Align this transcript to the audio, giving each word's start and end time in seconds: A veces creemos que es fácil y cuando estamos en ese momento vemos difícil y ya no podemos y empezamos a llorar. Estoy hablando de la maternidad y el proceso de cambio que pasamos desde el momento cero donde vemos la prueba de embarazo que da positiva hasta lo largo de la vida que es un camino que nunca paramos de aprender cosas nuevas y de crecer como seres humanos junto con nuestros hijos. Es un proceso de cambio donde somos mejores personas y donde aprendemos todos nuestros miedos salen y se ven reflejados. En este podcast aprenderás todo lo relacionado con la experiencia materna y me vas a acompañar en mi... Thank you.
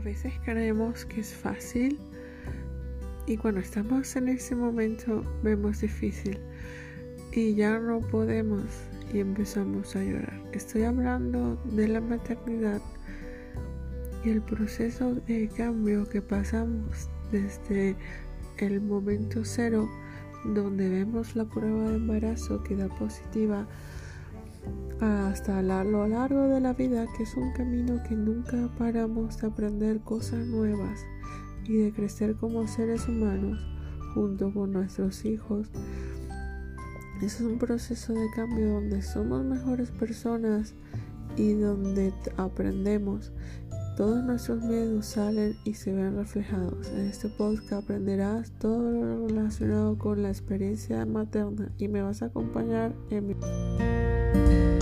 A 0.00 0.02
veces 0.02 0.32
creemos 0.46 1.04
que 1.04 1.20
es 1.20 1.34
fácil 1.34 1.98
y 3.26 3.36
cuando 3.36 3.60
estamos 3.60 4.16
en 4.16 4.28
ese 4.28 4.56
momento 4.56 5.22
vemos 5.42 5.82
difícil 5.82 6.38
y 7.32 7.54
ya 7.54 7.78
no 7.78 8.00
podemos 8.00 8.62
y 9.12 9.18
empezamos 9.18 9.94
a 9.96 10.02
llorar. 10.02 10.40
Estoy 10.52 10.84
hablando 10.84 11.56
de 11.66 11.86
la 11.86 12.00
maternidad 12.00 12.80
y 14.24 14.30
el 14.30 14.40
proceso 14.40 15.16
de 15.26 15.50
cambio 15.54 16.08
que 16.08 16.22
pasamos 16.22 17.10
desde 17.30 17.94
el 18.56 18.80
momento 18.80 19.44
cero 19.44 19.86
donde 20.46 20.88
vemos 20.88 21.36
la 21.36 21.44
prueba 21.44 21.90
de 21.90 21.96
embarazo 21.96 22.62
que 22.62 22.74
da 22.74 22.88
positiva 22.88 23.66
hasta 25.00 25.62
lo 25.62 26.06
largo 26.06 26.48
de 26.48 26.60
la 26.60 26.74
vida 26.74 27.06
que 27.16 27.22
es 27.22 27.34
un 27.34 27.52
camino 27.52 28.02
que 28.08 28.14
nunca 28.14 28.68
paramos 28.78 29.38
de 29.38 29.46
aprender 29.46 30.00
cosas 30.00 30.46
nuevas 30.46 31.00
y 31.64 31.76
de 31.76 31.92
crecer 31.92 32.36
como 32.36 32.66
seres 32.66 33.08
humanos 33.08 33.58
junto 34.14 34.52
con 34.52 34.72
nuestros 34.72 35.24
hijos. 35.24 35.68
Es 37.22 37.40
un 37.40 37.58
proceso 37.58 38.12
de 38.12 38.30
cambio 38.34 38.74
donde 38.74 39.02
somos 39.02 39.44
mejores 39.44 39.90
personas 39.90 40.74
y 41.36 41.54
donde 41.54 42.12
aprendemos 42.36 43.32
todos 43.96 44.24
nuestros 44.24 44.62
miedos 44.62 45.04
salen 45.04 45.56
y 45.64 45.74
se 45.74 45.92
ven 45.92 46.16
reflejados. 46.16 46.88
En 46.88 47.06
este 47.08 47.28
podcast 47.28 47.84
aprenderás 47.84 48.50
todo 48.52 48.90
lo 48.90 49.26
relacionado 49.26 49.98
con 49.98 50.22
la 50.22 50.30
experiencia 50.30 51.04
materna 51.04 51.70
y 51.76 51.88
me 51.88 52.00
vas 52.00 52.22
a 52.22 52.26
acompañar 52.26 52.94
en 53.10 53.26
mi... 53.26 53.36
Thank 54.32 54.50
you. 54.50 54.79